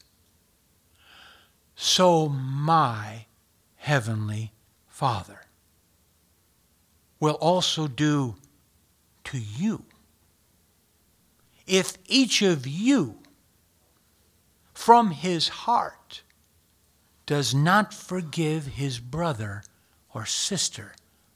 So 1.76 2.28
my 2.28 3.28
heavenly 3.76 4.54
Father 4.88 5.42
will 7.20 7.36
also 7.36 7.88
do 7.88 8.38
to 9.26 9.38
you 9.38 9.86
if 11.68 11.96
each 12.08 12.42
of 12.42 12.66
you 12.66 13.20
from 14.74 15.12
his 15.12 15.50
heart 15.50 15.97
does 17.27 17.53
not 17.53 17.93
forgive 17.93 18.65
his 18.65 19.00
brother 19.00 19.62
or 20.13 20.25
sister 20.25 20.96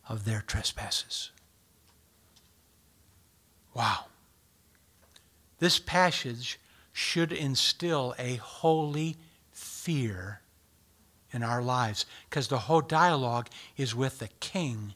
of 0.10 0.26
their 0.26 0.42
trespasses. 0.42 1.30
Wow. 3.76 4.06
This 5.60 5.78
passage 5.78 6.60
should 6.92 7.32
instill 7.32 8.16
a 8.18 8.36
holy 8.38 9.18
fear 9.52 10.42
in 11.32 11.44
our 11.44 11.62
lives 11.62 12.06
because 12.30 12.48
the 12.48 12.60
whole 12.60 12.82
dialogue 12.82 13.48
is 13.78 13.94
with 13.94 14.20
the 14.20 14.30
king 14.40 14.96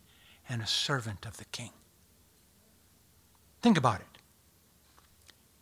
and 0.49 0.61
a 0.61 0.67
servant 0.67 1.25
of 1.25 1.37
the 1.37 1.45
king. 1.45 1.71
Think 3.61 3.77
about 3.77 3.99
it. 3.99 4.07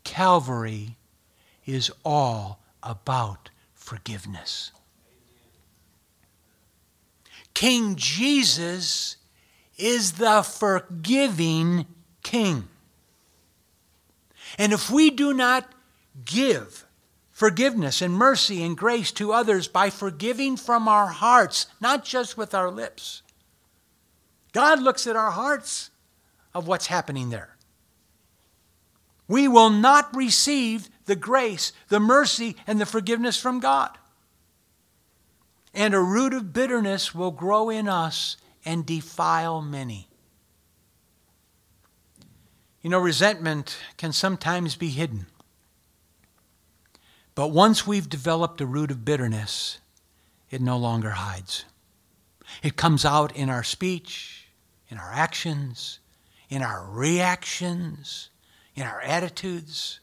Calvary 0.04 0.98
is 1.66 1.92
all 2.04 2.60
about 2.84 3.50
forgiveness. 3.74 4.72
King 7.54 7.96
Jesus 7.96 9.18
is 9.78 10.14
the 10.14 10.44
forgiving 10.44 11.86
king. 12.24 12.68
And 14.58 14.72
if 14.72 14.90
we 14.90 15.10
do 15.10 15.34
not 15.34 15.72
give 16.26 16.86
forgiveness 17.32 18.02
and 18.02 18.14
mercy 18.14 18.64
and 18.64 18.78
grace 18.78 19.12
to 19.14 19.34
others 19.34 19.68
by 19.68 19.90
forgiving 19.90 20.58
from 20.58 20.88
our 20.88 21.08
hearts, 21.08 21.68
not 21.82 22.06
just 22.06 22.38
with 22.38 22.54
our 22.54 22.70
lips, 22.70 23.24
God 24.52 24.82
looks 24.82 25.08
at 25.08 25.16
our 25.16 25.32
hearts 25.32 25.90
of 26.54 26.68
what's 26.68 26.88
happening 26.88 27.30
there 27.30 27.54
we 29.28 29.48
will 29.48 29.70
not 29.70 30.16
receive 30.16 30.90
the 31.06 31.16
grace, 31.16 31.74
the 31.90 32.00
mercy, 32.00 32.56
and 32.68 32.80
the 32.80 32.86
forgiveness 32.86 33.40
from 33.40 33.60
God. 33.60 33.98
And 35.74 35.94
a 35.94 36.00
root 36.00 36.34
of 36.34 36.54
bitterness 36.54 37.16
will 37.16 37.32
grow 37.32 37.70
in 37.70 37.88
us 37.88 38.38
and 38.64 38.86
defile 38.86 39.62
many. 39.62 40.08
You 42.82 42.90
know, 42.90 43.00
resentment 43.00 43.78
can 43.98 44.12
sometimes 44.12 44.76
be 44.76 44.90
hidden. 44.90 45.26
But 47.36 47.48
once 47.48 47.88
we've 47.88 48.10
developed 48.10 48.62
a 48.62 48.66
root 48.66 48.92
of 48.92 49.06
bitterness, 49.06 49.80
it 50.52 50.62
no 50.62 50.78
longer 50.78 51.12
hides. 51.12 51.66
It 52.62 52.76
comes 52.76 53.06
out 53.06 53.36
in 53.36 53.50
our 53.50 53.64
speech, 53.64 54.48
in 54.90 54.98
our 54.98 55.12
actions, 55.12 56.00
in 56.50 56.62
our 56.62 56.86
reactions, 56.86 58.30
in 58.76 58.84
our 58.84 59.02
attitudes. 59.02 60.00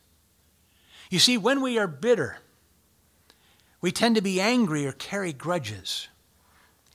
You 1.10 1.18
see, 1.18 1.38
when 1.38 1.60
we 1.60 1.78
are 1.78 1.86
bitter, 1.86 2.38
we 3.80 3.92
tend 3.92 4.16
to 4.16 4.22
be 4.22 4.40
angry 4.40 4.86
or 4.86 4.92
carry 4.92 5.32
grudges. 5.32 6.08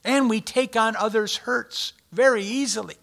And 0.04 0.30
we 0.30 0.40
take 0.40 0.76
on 0.76 0.94
others' 0.96 1.38
hurts 1.38 1.92
very 2.12 2.44
easily. 2.44 2.96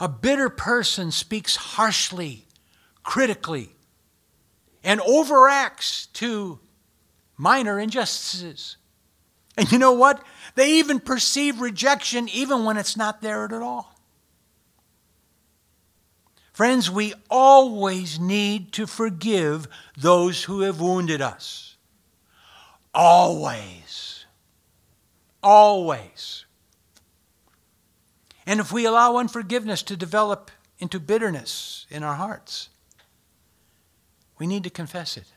A 0.00 0.08
bitter 0.08 0.48
person 0.48 1.12
speaks 1.12 1.54
harshly, 1.54 2.46
critically, 3.04 3.70
and 4.82 5.00
overacts 5.00 6.12
to 6.14 6.58
minor 7.36 7.78
injustices. 7.78 8.78
And 9.56 9.70
you 9.70 9.78
know 9.78 9.92
what? 9.92 10.24
They 10.56 10.72
even 10.72 10.98
perceive 10.98 11.60
rejection 11.60 12.28
even 12.30 12.64
when 12.64 12.76
it's 12.76 12.96
not 12.96 13.22
there 13.22 13.44
at 13.44 13.52
all. 13.52 13.91
Friends, 16.62 16.88
we 16.88 17.12
always 17.28 18.20
need 18.20 18.70
to 18.74 18.86
forgive 18.86 19.66
those 19.98 20.44
who 20.44 20.60
have 20.60 20.80
wounded 20.80 21.20
us. 21.20 21.74
Always. 22.94 24.26
Always. 25.42 26.44
And 28.46 28.60
if 28.60 28.70
we 28.70 28.86
allow 28.86 29.16
unforgiveness 29.16 29.82
to 29.82 29.96
develop 29.96 30.52
into 30.78 31.00
bitterness 31.00 31.84
in 31.90 32.04
our 32.04 32.14
hearts, 32.14 32.68
we 34.38 34.46
need 34.46 34.62
to 34.62 34.70
confess 34.70 35.16
it. 35.16 35.32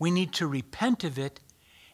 We 0.00 0.10
need 0.10 0.32
to 0.32 0.48
repent 0.48 1.04
of 1.04 1.16
it, 1.16 1.38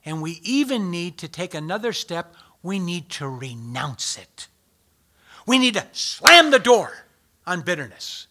and 0.03 0.23
we 0.23 0.41
even 0.43 0.91
need 0.91 1.19
to 1.19 1.29
take 1.29 1.53
another 1.53 1.93
step. 1.93 2.35
We 2.63 2.79
need 2.79 3.11
to 3.11 3.29
renounce 3.29 4.17
it. 4.17 4.49
We 5.47 5.59
need 5.59 5.75
to 5.75 5.85
slam 5.93 6.51
the 6.51 6.59
door 6.59 7.05
on 7.49 7.63
bitterness, 7.63 8.27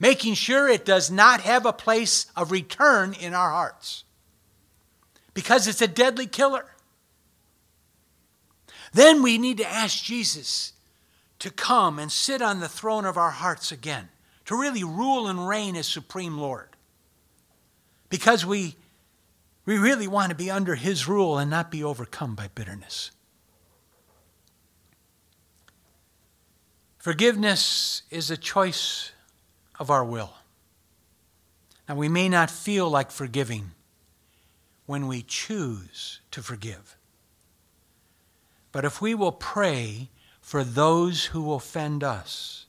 making 0.00 0.34
sure 0.34 0.68
it 0.68 0.84
does 0.84 1.10
not 1.10 1.42
have 1.42 1.66
a 1.66 1.72
place 1.72 2.26
of 2.34 2.50
return 2.50 3.12
in 3.12 3.34
our 3.34 3.50
hearts 3.50 4.04
because 5.34 5.66
it's 5.66 5.82
a 5.82 5.88
deadly 5.88 6.26
killer. 6.26 6.64
Then 8.92 9.22
we 9.22 9.38
need 9.38 9.58
to 9.58 9.70
ask 9.70 10.02
Jesus 10.02 10.72
to 11.38 11.50
come 11.50 11.98
and 11.98 12.10
sit 12.10 12.42
on 12.42 12.60
the 12.60 12.68
throne 12.68 13.04
of 13.04 13.16
our 13.16 13.30
hearts 13.30 13.72
again, 13.72 14.08
to 14.44 14.58
really 14.58 14.84
rule 14.84 15.26
and 15.26 15.48
reign 15.48 15.76
as 15.76 15.86
Supreme 15.86 16.38
Lord. 16.38 16.68
Because 18.08 18.44
we, 18.44 18.76
we 19.64 19.78
really 19.78 20.06
want 20.06 20.30
to 20.30 20.36
be 20.36 20.50
under 20.50 20.74
His 20.74 21.08
rule 21.08 21.38
and 21.38 21.50
not 21.50 21.70
be 21.70 21.82
overcome 21.82 22.34
by 22.34 22.48
bitterness. 22.54 23.10
Forgiveness 27.02 28.02
is 28.10 28.30
a 28.30 28.36
choice 28.36 29.10
of 29.80 29.90
our 29.90 30.04
will. 30.04 30.34
Now, 31.88 31.96
we 31.96 32.08
may 32.08 32.28
not 32.28 32.48
feel 32.48 32.88
like 32.88 33.10
forgiving 33.10 33.72
when 34.86 35.08
we 35.08 35.22
choose 35.22 36.20
to 36.30 36.44
forgive. 36.44 36.96
But 38.70 38.84
if 38.84 39.02
we 39.02 39.16
will 39.16 39.32
pray 39.32 40.10
for 40.40 40.62
those 40.62 41.24
who 41.24 41.52
offend 41.52 42.04
us 42.04 42.66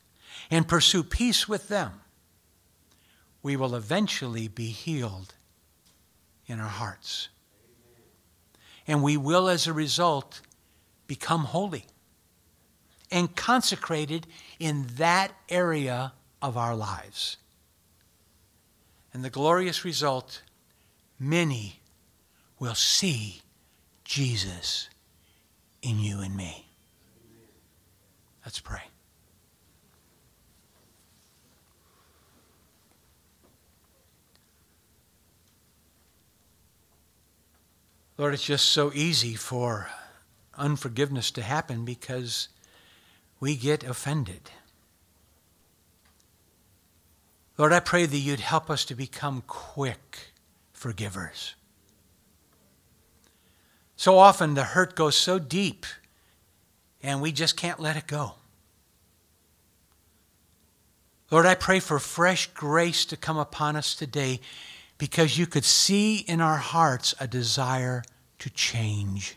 and 0.49 0.67
pursue 0.67 1.03
peace 1.03 1.47
with 1.47 1.67
them, 1.67 2.01
we 3.43 3.55
will 3.55 3.75
eventually 3.75 4.47
be 4.47 4.69
healed 4.69 5.35
in 6.47 6.59
our 6.59 6.67
hearts. 6.67 7.29
And 8.87 9.03
we 9.03 9.15
will, 9.15 9.47
as 9.47 9.67
a 9.67 9.73
result, 9.73 10.41
become 11.05 11.43
holy 11.43 11.85
and 13.13 13.35
consecrated 13.35 14.25
in 14.59 14.87
that 14.97 15.31
area 15.47 16.11
of 16.41 16.57
our 16.57 16.75
lives. 16.75 17.37
And 19.13 19.23
the 19.23 19.29
glorious 19.29 19.85
result 19.85 20.41
many 21.19 21.79
will 22.57 22.73
see 22.73 23.43
Jesus 24.03 24.89
in 25.83 25.99
you 25.99 26.21
and 26.21 26.35
me. 26.35 26.65
Let's 28.43 28.59
pray. 28.59 28.81
Lord, 38.17 38.33
it's 38.33 38.43
just 38.43 38.69
so 38.69 38.91
easy 38.95 39.35
for 39.35 39.87
unforgiveness 40.57 41.29
to 41.31 41.43
happen 41.43 41.85
because 41.85 42.47
we 43.43 43.57
get 43.57 43.83
offended. 43.83 44.51
Lord, 47.57 47.73
I 47.73 47.81
pray 47.81 48.05
that 48.05 48.17
you'd 48.17 48.39
help 48.39 48.69
us 48.69 48.85
to 48.85 48.95
become 48.95 49.43
quick 49.47 50.31
forgivers. 50.71 51.53
So 53.97 54.17
often 54.17 54.53
the 54.53 54.63
hurt 54.63 54.95
goes 54.95 55.17
so 55.17 55.39
deep 55.39 55.85
and 57.01 57.21
we 57.21 57.33
just 57.33 57.57
can't 57.57 57.81
let 57.81 57.97
it 57.97 58.07
go. 58.07 58.35
Lord, 61.29 61.45
I 61.45 61.55
pray 61.55 61.81
for 61.81 61.99
fresh 61.99 62.47
grace 62.53 63.03
to 63.07 63.17
come 63.17 63.37
upon 63.37 63.75
us 63.75 63.93
today 63.93 64.39
because 64.97 65.37
you 65.37 65.47
could 65.47 65.65
see 65.65 66.19
in 66.19 66.39
our 66.39 66.59
hearts 66.59 67.13
a 67.19 67.27
desire 67.27 68.03
to 68.39 68.49
change, 68.49 69.35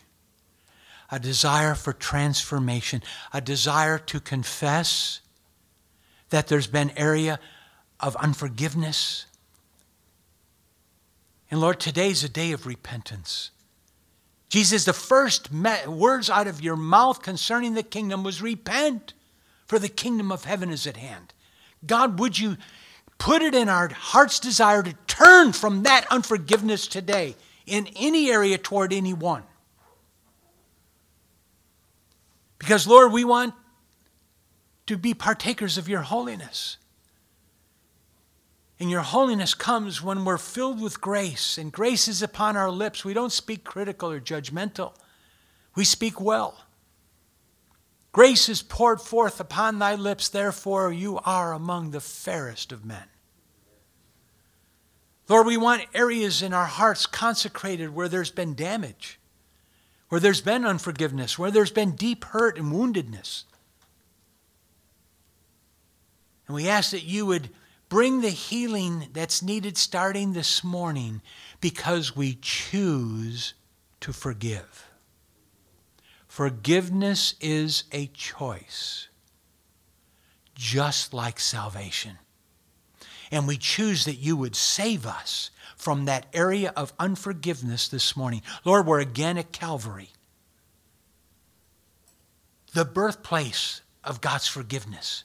a 1.09 1.19
desire 1.19 1.75
for 1.75 1.93
transformation, 1.93 3.01
a 3.33 3.41
desire 3.41 3.97
to 3.97 4.19
confess 4.19 5.21
that 6.29 6.47
there's 6.47 6.67
been 6.67 6.91
area 6.97 7.39
of 7.99 8.15
unforgiveness. 8.17 9.25
And 11.49 11.61
Lord, 11.61 11.79
today's 11.79 12.23
a 12.23 12.29
day 12.29 12.51
of 12.51 12.65
repentance. 12.65 13.51
Jesus, 14.49 14.85
the 14.85 14.93
first 14.93 15.49
words 15.51 16.29
out 16.29 16.47
of 16.47 16.61
your 16.61 16.75
mouth 16.75 17.21
concerning 17.21 17.73
the 17.73 17.83
kingdom 17.83 18.23
was 18.23 18.41
repent, 18.41 19.13
for 19.65 19.79
the 19.79 19.89
kingdom 19.89 20.31
of 20.31 20.45
heaven 20.45 20.69
is 20.69 20.87
at 20.87 20.97
hand. 20.97 21.33
God, 21.85 22.19
would 22.19 22.39
you 22.39 22.57
put 23.17 23.41
it 23.41 23.53
in 23.53 23.67
our 23.67 23.89
heart's 23.89 24.39
desire 24.39 24.83
to 24.83 24.93
turn 25.07 25.51
from 25.51 25.83
that 25.83 26.05
unforgiveness 26.09 26.87
today 26.87 27.35
in 27.65 27.87
any 27.95 28.31
area 28.31 28.57
toward 28.57 28.93
anyone? 28.93 29.43
Because, 32.59 32.87
Lord, 32.87 33.11
we 33.11 33.23
want 33.23 33.53
to 34.87 34.97
be 34.97 35.13
partakers 35.13 35.77
of 35.77 35.87
your 35.87 36.01
holiness. 36.01 36.77
And 38.79 38.89
your 38.89 39.01
holiness 39.01 39.53
comes 39.53 40.01
when 40.01 40.23
we're 40.23 40.37
filled 40.37 40.81
with 40.81 41.01
grace, 41.01 41.57
and 41.57 41.71
grace 41.71 42.07
is 42.07 42.21
upon 42.21 42.55
our 42.55 42.69
lips. 42.69 43.03
We 43.03 43.13
don't 43.13 43.31
speak 43.31 43.63
critical 43.63 44.11
or 44.11 44.19
judgmental, 44.19 44.93
we 45.75 45.83
speak 45.83 46.19
well. 46.21 46.63
Grace 48.11 48.49
is 48.49 48.63
poured 48.63 48.99
forth 48.99 49.39
upon 49.39 49.77
thy 49.77 49.93
lips, 49.93 50.27
therefore 50.27 50.91
you 50.91 51.19
are 51.19 51.53
among 51.53 51.91
the 51.91 51.99
fairest 51.99 52.71
of 52.71 52.83
men. 52.83 53.03
Lord, 55.29 55.45
we 55.45 55.57
want 55.57 55.85
areas 55.93 56.41
in 56.41 56.53
our 56.53 56.65
hearts 56.65 57.05
consecrated 57.05 57.93
where 57.93 58.07
there's 58.07 58.31
been 58.31 58.55
damage, 58.55 59.19
where 60.09 60.21
there's 60.21 60.41
been 60.41 60.65
unforgiveness, 60.65 61.37
where 61.37 61.51
there's 61.51 61.71
been 61.71 61.91
deep 61.91 62.25
hurt 62.25 62.57
and 62.57 62.71
woundedness. 62.71 63.43
And 66.47 66.55
we 66.55 66.69
ask 66.69 66.91
that 66.91 67.03
you 67.03 67.25
would 67.25 67.49
bring 67.89 68.21
the 68.21 68.29
healing 68.29 69.09
that's 69.13 69.41
needed 69.41 69.77
starting 69.77 70.33
this 70.33 70.63
morning 70.63 71.21
because 71.59 72.15
we 72.15 72.37
choose 72.41 73.53
to 73.99 74.13
forgive. 74.13 74.87
Forgiveness 76.27 77.35
is 77.41 77.83
a 77.91 78.07
choice, 78.07 79.07
just 80.55 81.13
like 81.13 81.39
salvation. 81.39 82.17
And 83.31 83.47
we 83.47 83.57
choose 83.57 84.05
that 84.05 84.15
you 84.15 84.37
would 84.37 84.55
save 84.55 85.05
us 85.05 85.49
from 85.77 86.05
that 86.05 86.25
area 86.33 86.73
of 86.75 86.91
unforgiveness 86.99 87.87
this 87.87 88.17
morning. 88.17 88.41
Lord, 88.65 88.85
we're 88.85 88.99
again 88.99 89.37
at 89.37 89.51
Calvary, 89.53 90.09
the 92.73 92.83
birthplace 92.83 93.81
of 94.03 94.19
God's 94.19 94.47
forgiveness. 94.47 95.23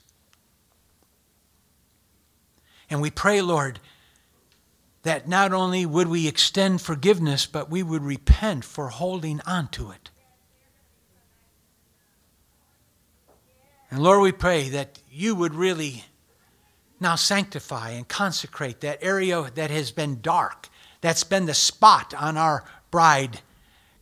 And 2.91 3.01
we 3.01 3.11
pray, 3.11 3.41
Lord, 3.41 3.81
that 5.03 5.27
not 5.27 5.53
only 5.53 5.87
would 5.87 6.09
we 6.09 6.29
extend 6.29 6.81
forgiveness, 6.81 7.47
but 7.47 7.71
we 7.71 7.83
would 7.83 8.03
repent 8.03 8.65
for 8.65 8.89
holding 8.89 9.41
on 9.47 9.69
to 9.69 9.91
it. 9.91 10.11
And 13.91 14.03
Lord, 14.03 14.21
we 14.21 14.33
pray 14.33 14.69
that 14.69 14.99
you 15.11 15.35
would 15.35 15.55
really 15.55 16.05
now 17.03 17.17
sanctify 17.17 17.91
and 17.91 18.09
consecrate 18.09 18.81
that 18.81 19.03
area 19.03 19.51
that 19.55 19.71
has 19.71 19.91
been 19.91 20.21
dark, 20.21 20.69
that's 21.01 21.25
been 21.25 21.47
the 21.47 21.55
spot 21.55 22.15
on 22.15 22.37
our 22.37 22.65
bride 22.91 23.41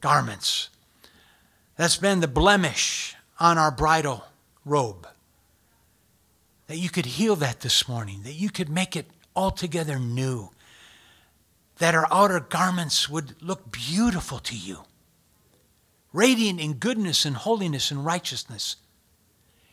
garments, 0.01 0.69
that's 1.77 1.97
been 1.97 2.21
the 2.21 2.29
blemish 2.29 3.17
on 3.39 3.59
our 3.59 3.71
bridal 3.71 4.25
robe. 4.65 5.09
That 6.67 6.77
you 6.77 6.91
could 6.91 7.07
heal 7.07 7.35
that 7.37 7.61
this 7.61 7.89
morning, 7.89 8.23
that 8.23 8.35
you 8.35 8.51
could 8.51 8.69
make 8.69 8.95
it 8.95 9.07
altogether 9.35 9.99
new, 9.99 10.51
that 11.79 11.95
our 11.95 12.07
outer 12.13 12.41
garments 12.41 13.09
would 13.09 13.41
look 13.43 13.73
beautiful 13.73 14.39
to 14.41 14.57
you, 14.57 14.85
radiant 16.13 16.61
in 16.61 16.75
goodness 16.75 17.25
and 17.25 17.37
holiness 17.37 17.91
and 17.91 18.05
righteousness, 18.05 18.77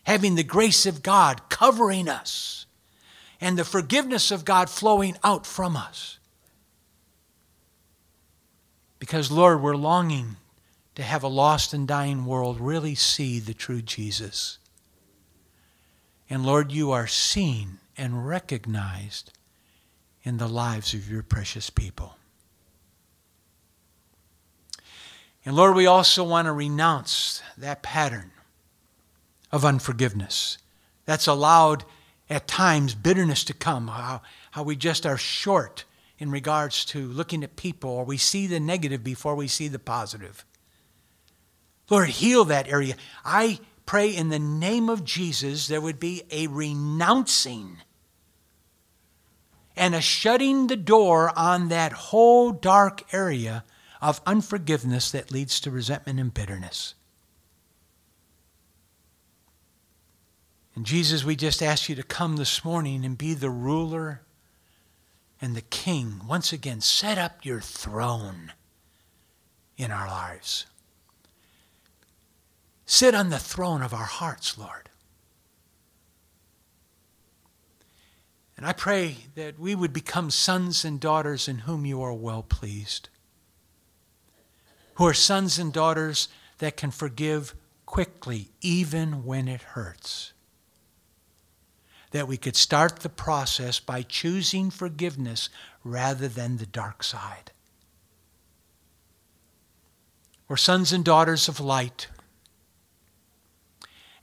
having 0.03 0.35
the 0.35 0.43
grace 0.43 0.85
of 0.85 1.03
God 1.03 1.49
covering 1.49 2.07
us 2.07 2.66
and 3.39 3.57
the 3.57 3.65
forgiveness 3.65 4.31
of 4.31 4.45
God 4.45 4.69
flowing 4.69 5.17
out 5.23 5.45
from 5.45 5.75
us. 5.75 6.19
Because, 8.99 9.31
Lord, 9.31 9.61
we're 9.61 9.75
longing 9.75 10.37
to 10.95 11.03
have 11.03 11.23
a 11.23 11.27
lost 11.27 11.73
and 11.73 11.87
dying 11.87 12.25
world 12.25 12.59
really 12.59 12.95
see 12.95 13.39
the 13.39 13.53
true 13.53 13.81
Jesus. 13.81 14.57
And 16.29 16.45
Lord, 16.45 16.71
you 16.71 16.91
are 16.91 17.07
seen 17.07 17.77
and 17.97 18.27
recognized 18.27 19.31
in 20.23 20.37
the 20.37 20.47
lives 20.47 20.93
of 20.93 21.09
your 21.09 21.23
precious 21.23 21.69
people. 21.69 22.17
And 25.45 25.55
Lord, 25.55 25.75
we 25.75 25.85
also 25.85 26.23
want 26.23 26.47
to 26.47 26.51
renounce 26.51 27.41
that 27.57 27.81
pattern 27.81 28.31
of 29.51 29.63
unforgiveness 29.63 30.57
that's 31.05 31.27
allowed 31.27 31.85
at 32.29 32.47
times 32.47 32.93
bitterness 32.95 33.43
to 33.45 33.53
come, 33.53 33.87
how, 33.87 34.21
how 34.51 34.63
we 34.63 34.75
just 34.75 35.05
are 35.05 35.17
short 35.17 35.85
in 36.19 36.31
regards 36.31 36.83
to 36.85 37.07
looking 37.07 37.43
at 37.43 37.55
people, 37.55 37.89
or 37.89 38.03
we 38.03 38.17
see 38.17 38.47
the 38.47 38.59
negative 38.59 39.03
before 39.03 39.35
we 39.35 39.47
see 39.47 39.67
the 39.67 39.79
positive. 39.79 40.45
Lord, 41.89 42.09
heal 42.09 42.43
that 42.45 42.67
area. 42.67 42.95
I 43.23 43.59
pray 43.85 44.09
in 44.09 44.29
the 44.29 44.39
name 44.39 44.89
of 44.89 45.03
Jesus 45.03 45.67
there 45.67 45.79
would 45.79 45.99
be 45.99 46.23
a 46.31 46.47
renouncing 46.47 47.77
and 49.77 49.93
a 49.93 50.01
shutting 50.01 50.67
the 50.67 50.75
door 50.75 51.31
on 51.37 51.69
that 51.69 51.93
whole 51.93 52.51
dark 52.51 53.13
area 53.13 53.63
of 54.01 54.19
unforgiveness 54.25 55.11
that 55.11 55.31
leads 55.31 55.59
to 55.61 55.71
resentment 55.71 56.19
and 56.19 56.33
bitterness. 56.33 56.95
And 60.77 60.85
Jesus, 60.85 61.25
we 61.25 61.35
just 61.35 61.63
ask 61.63 61.89
you 61.89 61.95
to 61.95 62.03
come 62.03 62.35
this 62.35 62.63
morning 62.63 63.03
and 63.03 63.17
be 63.17 63.33
the 63.33 63.49
ruler 63.49 64.21
and 65.41 65.55
the 65.55 65.61
king. 65.61 66.21
Once 66.27 66.53
again, 66.53 66.81
set 66.81 67.17
up 67.17 67.43
your 67.43 67.59
throne 67.61 68.53
in 69.75 69.89
our 69.89 70.07
lives. 70.07 70.67
Sit 72.85 73.15
on 73.15 73.31
the 73.31 73.39
throne 73.39 73.81
of 73.81 73.91
our 73.91 74.05
hearts, 74.05 74.55
Lord. 74.55 74.89
And 78.55 78.63
I 78.63 78.73
pray 78.73 79.17
that 79.33 79.57
we 79.59 79.73
would 79.73 79.93
become 79.93 80.29
sons 80.29 80.85
and 80.85 80.99
daughters 80.99 81.47
in 81.47 81.59
whom 81.59 81.87
you 81.87 82.03
are 82.03 82.13
well 82.13 82.43
pleased. 82.43 83.09
who 84.97 85.05
are 85.05 85.13
sons 85.13 85.59
and 85.59 85.71
daughters 85.71 86.27
that 86.57 86.75
can 86.75 86.91
forgive 86.91 87.53
quickly, 87.85 88.49
even 88.61 89.23
when 89.23 89.47
it 89.47 89.61
hurts. 89.61 90.33
That 92.17 92.27
we 92.27 92.37
could 92.37 92.55
start 92.55 93.01
the 93.01 93.09
process 93.09 93.79
by 93.79 94.01
choosing 94.01 94.71
forgiveness 94.71 95.49
rather 95.83 96.27
than 96.27 96.57
the 96.57 96.65
dark 96.65 97.03
side. 97.03 97.51
We're 100.47 100.57
sons 100.57 100.91
and 100.91 101.05
daughters 101.05 101.47
of 101.47 101.59
light. 101.59 102.07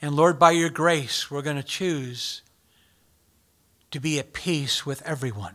And 0.03 0.17
Lord, 0.17 0.41
by 0.41 0.51
your 0.51 0.71
grace, 0.71 1.31
we're 1.31 1.41
going 1.41 1.55
to 1.55 1.63
choose 1.63 2.43
to 3.93 4.01
be 4.01 4.19
at 4.19 4.33
peace 4.33 4.85
with 4.85 5.01
everyone 5.03 5.55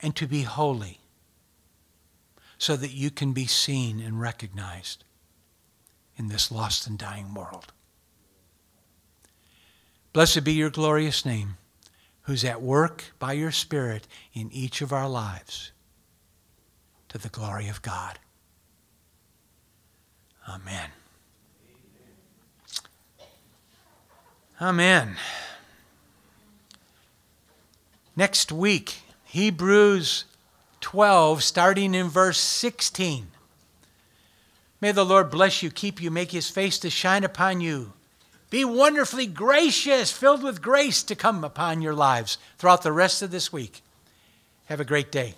and 0.00 0.16
to 0.16 0.26
be 0.26 0.42
holy 0.42 0.98
so 2.58 2.74
that 2.74 2.90
you 2.90 3.12
can 3.12 3.32
be 3.32 3.46
seen 3.46 4.00
and 4.00 4.20
recognized 4.20 5.04
in 6.16 6.26
this 6.26 6.50
lost 6.50 6.88
and 6.88 6.98
dying 6.98 7.32
world. 7.32 7.72
Blessed 10.18 10.42
be 10.42 10.52
your 10.52 10.68
glorious 10.68 11.24
name, 11.24 11.58
who's 12.22 12.42
at 12.42 12.60
work 12.60 13.04
by 13.20 13.34
your 13.34 13.52
Spirit 13.52 14.08
in 14.34 14.50
each 14.50 14.82
of 14.82 14.92
our 14.92 15.08
lives 15.08 15.70
to 17.08 17.18
the 17.18 17.28
glory 17.28 17.68
of 17.68 17.82
God. 17.82 18.18
Amen. 20.48 20.90
Amen. 24.60 25.18
Next 28.16 28.50
week, 28.50 29.02
Hebrews 29.22 30.24
12, 30.80 31.44
starting 31.44 31.94
in 31.94 32.08
verse 32.08 32.40
16. 32.40 33.28
May 34.80 34.90
the 34.90 35.06
Lord 35.06 35.30
bless 35.30 35.62
you, 35.62 35.70
keep 35.70 36.02
you, 36.02 36.10
make 36.10 36.32
his 36.32 36.50
face 36.50 36.76
to 36.80 36.90
shine 36.90 37.22
upon 37.22 37.60
you. 37.60 37.92
Be 38.50 38.64
wonderfully 38.64 39.26
gracious, 39.26 40.10
filled 40.10 40.42
with 40.42 40.62
grace 40.62 41.02
to 41.04 41.14
come 41.14 41.44
upon 41.44 41.82
your 41.82 41.94
lives 41.94 42.38
throughout 42.56 42.82
the 42.82 42.92
rest 42.92 43.20
of 43.20 43.30
this 43.30 43.52
week. 43.52 43.82
Have 44.66 44.80
a 44.80 44.84
great 44.84 45.12
day. 45.12 45.34